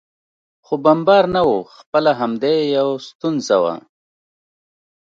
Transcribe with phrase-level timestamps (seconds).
[0.65, 3.75] خو بمبار نه و، خپله همدې یو ستونزه وه.